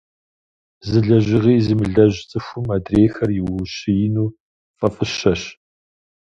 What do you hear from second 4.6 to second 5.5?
фӀэфӀыщэщ.